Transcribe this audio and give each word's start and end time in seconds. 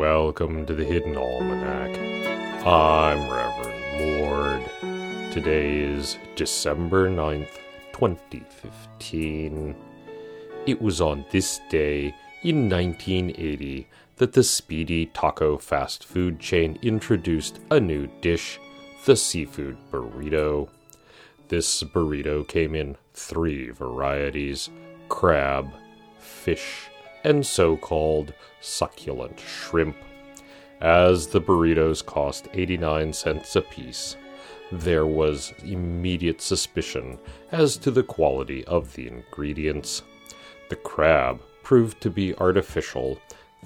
Welcome 0.00 0.64
to 0.66 0.74
the 0.74 0.84
Hidden 0.84 1.16
Almanac. 1.16 1.94
I'm 2.64 3.28
Reverend 3.28 4.20
Mord. 4.20 5.32
Today 5.32 5.80
is 5.80 6.16
December 6.36 7.10
9th, 7.10 7.58
2015. 7.92 9.74
It 10.66 10.80
was 10.80 11.00
on 11.00 11.26
this 11.32 11.60
day 11.68 12.14
in 12.44 12.70
1980 12.70 13.88
that 14.16 14.32
the 14.32 14.44
Speedy 14.44 15.06
Taco 15.06 15.58
fast 15.58 16.04
food 16.04 16.38
chain 16.38 16.78
introduced 16.80 17.58
a 17.72 17.80
new 17.80 18.06
dish, 18.20 18.60
the 19.04 19.16
seafood 19.16 19.76
burrito. 19.90 20.68
This 21.48 21.82
burrito 21.82 22.46
came 22.46 22.76
in 22.76 22.96
three 23.12 23.70
varieties 23.70 24.70
crab, 25.10 25.74
fish, 26.18 26.88
and 27.24 27.44
so 27.44 27.76
called 27.76 28.32
succulent 28.62 29.38
shrimp. 29.38 29.96
As 30.80 31.26
the 31.26 31.40
burritos 31.40 32.02
cost 32.02 32.48
89 32.54 33.12
cents 33.12 33.54
apiece, 33.56 34.16
there 34.72 35.04
was 35.04 35.52
immediate 35.62 36.40
suspicion 36.40 37.18
as 37.52 37.76
to 37.78 37.90
the 37.90 38.04
quality 38.04 38.64
of 38.64 38.94
the 38.94 39.08
ingredients. 39.08 40.02
The 40.70 40.76
crab 40.76 41.42
proved 41.62 42.00
to 42.00 42.08
be 42.08 42.34
artificial, 42.36 43.20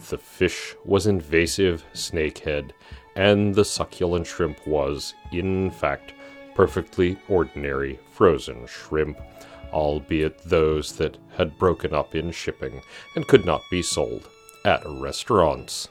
the 0.08 0.18
fish 0.18 0.74
was 0.84 1.06
invasive 1.06 1.84
snakehead, 1.92 2.72
and 3.14 3.54
the 3.54 3.64
succulent 3.64 4.26
shrimp 4.26 4.66
was, 4.66 5.14
in 5.30 5.70
fact, 5.70 6.14
perfectly 6.54 7.16
ordinary 7.28 7.98
frozen 8.10 8.66
shrimp, 8.66 9.18
albeit 9.72 10.38
those 10.44 10.92
that 10.96 11.18
had 11.36 11.58
broken 11.58 11.92
up 11.92 12.14
in 12.14 12.30
shipping 12.30 12.80
and 13.16 13.26
could 13.26 13.44
not 13.44 13.62
be 13.70 13.82
sold 13.82 14.28
at 14.64 14.82
restaurants. 14.86 15.88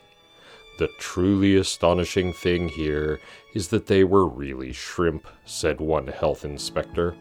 The 0.80 0.88
truly 0.97 1.58
astonishing 1.58 2.34
thing 2.34 2.67
here 2.67 3.19
is 3.53 3.67
that 3.67 3.86
they 3.86 4.03
were 4.03 4.28
really 4.28 4.73
shrimp, 4.73 5.28
said 5.45 5.80
one 5.80 6.08
health 6.08 6.45
inspector. 6.45 7.16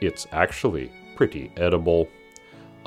It's 0.00 0.26
actually 0.32 0.90
pretty 1.14 1.52
edible. 1.56 2.08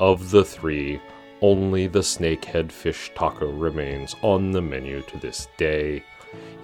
Of 0.00 0.30
the 0.30 0.44
three, 0.44 1.00
only 1.42 1.86
the 1.86 2.00
snakehead 2.00 2.72
fish 2.72 3.12
taco 3.14 3.50
remains 3.50 4.16
on 4.22 4.50
the 4.50 4.62
menu 4.62 5.02
to 5.02 5.18
this 5.18 5.46
day. 5.56 6.02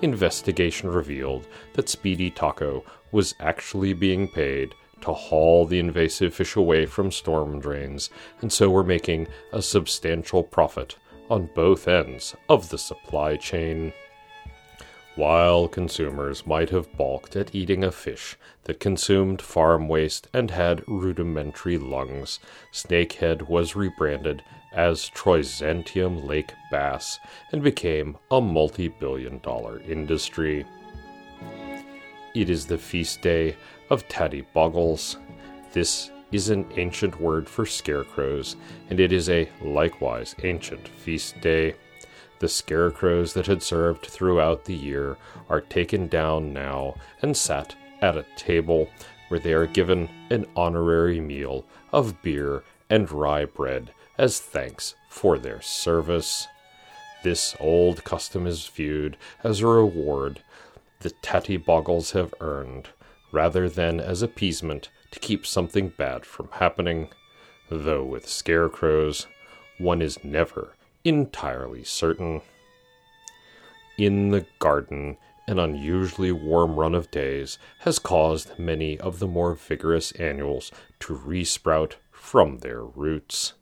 Investigation 0.03 0.91
revealed 0.91 1.47
that 1.73 1.89
Speedy 1.89 2.31
Taco 2.31 2.85
was 3.13 3.35
actually 3.41 3.93
being 3.93 4.29
paid 4.29 4.75
to 5.01 5.13
haul 5.13 5.67
the 5.67 5.79
invasive 5.79 6.35
fish 6.35 6.57
away 6.57 6.87
from 6.87 7.11
storm 7.11 7.61
drains, 7.61 8.11
and 8.41 8.53
so 8.53 8.71
were 8.71 8.85
making 8.85 9.29
a 9.53 9.63
substantial 9.63 10.43
profit 10.43 10.97
on 11.31 11.51
both 11.55 11.89
ends 11.89 12.35
of 12.49 12.69
the 12.69 12.79
supply 12.79 13.37
chain. 13.37 13.93
While 15.17 15.69
consumers 15.69 16.47
might 16.47 16.69
have 16.69 16.95
balked 16.99 17.37
at 17.37 17.55
eating 17.55 17.83
a 17.83 17.91
fish 17.91 18.37
that 18.65 18.81
consumed 18.81 19.41
farm 19.41 19.89
waste 19.89 20.29
and 20.35 20.51
had 20.51 20.87
rudimentary 20.87 21.79
lungs, 21.79 22.39
snakehead 22.71 23.49
was 23.49 23.75
rebranded 23.75 24.43
as 24.75 25.09
Troizantium 25.09 26.27
lake 26.27 26.53
bass 26.71 27.19
and 27.51 27.63
became 27.63 28.19
a 28.31 28.43
multi 28.43 28.89
billion 28.89 29.39
dollar 29.39 29.81
industry. 29.81 30.67
It 32.35 32.51
is 32.51 32.67
the 32.67 32.77
feast 32.77 33.23
day 33.23 33.57
of 33.89 34.07
Tattie 34.09 34.47
Bogles. 34.55 35.17
This 35.73 36.11
is 36.31 36.51
an 36.51 36.67
ancient 36.77 37.19
word 37.19 37.49
for 37.49 37.65
scarecrows, 37.65 38.57
and 38.91 39.01
it 39.01 39.13
is 39.13 39.31
a 39.31 39.49
likewise 39.63 40.35
ancient 40.43 40.87
feast 40.89 41.41
day. 41.41 41.75
The 42.39 42.49
scarecrows 42.49 43.33
that 43.33 43.47
had 43.47 43.63
served 43.63 44.07
throughout 44.07 44.65
the 44.65 44.75
year 44.75 45.17
are 45.49 45.61
taken 45.61 46.09
down 46.09 46.53
now 46.53 46.97
and 47.23 47.37
sat 47.37 47.75
at 48.03 48.17
a 48.17 48.27
table 48.37 48.89
where 49.29 49.41
they 49.41 49.53
are 49.55 49.67
given 49.67 50.09
an 50.31 50.47
honorary 50.55 51.21
meal 51.21 51.65
of 51.93 52.21
beer 52.23 52.63
and 52.91 53.11
rye 53.11 53.47
bread 53.47 53.91
as 54.19 54.39
thanks 54.39 54.95
for 55.09 55.39
their 55.39 55.61
service. 55.61 56.47
This 57.25 57.57
old 57.59 58.05
custom 58.05 58.47
is 58.47 58.67
viewed 58.67 59.17
as 59.43 59.61
a 59.61 59.67
reward 59.67 60.43
the 61.01 61.11
tattie 61.11 61.57
bogles 61.57 62.13
have 62.13 62.35
earned, 62.41 62.89
rather 63.31 63.69
than 63.69 64.01
as 64.01 64.23
appeasement 64.23 64.89
to 65.11 65.21
keep 65.21 65.47
something 65.47 65.89
bad 65.91 66.25
from 66.25 66.49
happening, 66.53 67.11
though 67.71 68.05
with 68.05 68.29
scarecrows, 68.29 69.27
one 69.79 70.01
is 70.01 70.25
never 70.25 70.75
entirely 71.07 71.85
certain. 71.85 72.41
In 73.97 74.31
the 74.31 74.45
garden, 74.59 75.17
an 75.47 75.61
unusually 75.61 76.33
warm 76.33 76.75
run 76.75 76.97
of 76.97 77.13
days 77.13 77.59
has 77.81 78.01
caused 78.01 78.59
many 78.59 78.99
of 78.99 79.21
the 79.21 79.29
more 79.29 79.55
vigorous 79.55 80.11
annuals 80.13 80.73
to 80.99 81.15
resprout 81.15 81.93
from 82.11 82.59
their 82.59 82.83
roots. 82.83 83.53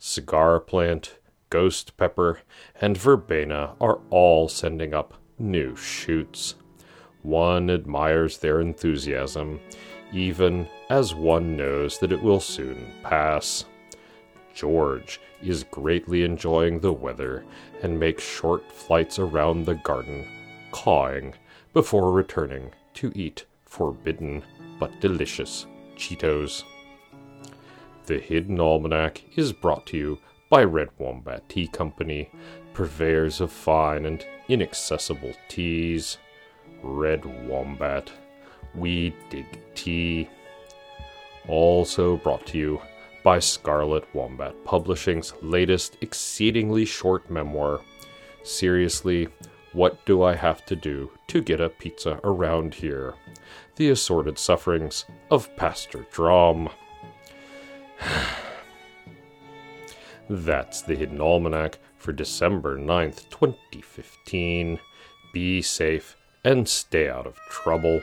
Cigar 0.00 0.58
plant, 0.58 1.18
ghost 1.50 1.96
pepper, 1.96 2.40
and 2.80 2.98
verbena 2.98 3.76
are 3.80 4.00
all 4.10 4.48
sending 4.48 4.92
up 4.92 5.14
new 5.38 5.76
shoots. 5.76 6.56
One 7.22 7.70
admires 7.70 8.38
their 8.38 8.60
enthusiasm, 8.60 9.60
even 10.12 10.66
as 10.90 11.14
one 11.14 11.56
knows 11.56 11.98
that 12.00 12.10
it 12.10 12.22
will 12.22 12.40
soon 12.40 12.92
pass. 13.04 13.64
George 14.58 15.20
is 15.40 15.62
greatly 15.62 16.24
enjoying 16.24 16.80
the 16.80 16.92
weather 16.92 17.44
and 17.80 18.00
makes 18.00 18.24
short 18.24 18.72
flights 18.72 19.20
around 19.20 19.64
the 19.64 19.76
garden, 19.76 20.26
cawing, 20.72 21.32
before 21.72 22.10
returning 22.10 22.72
to 22.94 23.12
eat 23.14 23.46
forbidden 23.66 24.42
but 24.80 25.00
delicious 25.00 25.66
Cheetos. 25.96 26.64
The 28.06 28.18
Hidden 28.18 28.58
Almanac 28.58 29.22
is 29.36 29.52
brought 29.52 29.86
to 29.86 29.96
you 29.96 30.18
by 30.50 30.64
Red 30.64 30.88
Wombat 30.98 31.48
Tea 31.48 31.68
Company, 31.68 32.28
purveyors 32.74 33.40
of 33.40 33.52
fine 33.52 34.06
and 34.06 34.26
inaccessible 34.48 35.34
teas. 35.48 36.18
Red 36.82 37.24
Wombat. 37.46 38.10
We 38.74 39.14
dig 39.30 39.46
tea. 39.76 40.28
Also 41.46 42.16
brought 42.16 42.44
to 42.46 42.58
you 42.58 42.82
by 43.22 43.38
Scarlet 43.38 44.04
Wombat 44.14 44.64
Publishing's 44.64 45.32
latest 45.42 45.96
exceedingly 46.00 46.84
short 46.84 47.30
memoir. 47.30 47.80
Seriously, 48.42 49.28
what 49.72 50.04
do 50.06 50.22
I 50.22 50.34
have 50.34 50.64
to 50.66 50.76
do 50.76 51.10
to 51.26 51.42
get 51.42 51.60
a 51.60 51.68
pizza 51.68 52.20
around 52.24 52.74
here? 52.74 53.14
The 53.76 53.90
assorted 53.90 54.38
sufferings 54.38 55.04
of 55.30 55.54
Pastor 55.56 56.06
Drom. 56.10 56.70
That's 60.30 60.82
the 60.82 60.94
Hidden 60.94 61.20
Almanac 61.20 61.78
for 61.96 62.12
December 62.12 62.78
9th, 62.78 63.28
2015. 63.30 64.78
Be 65.32 65.62
safe 65.62 66.16
and 66.44 66.68
stay 66.68 67.08
out 67.08 67.26
of 67.26 67.36
trouble. 67.50 68.02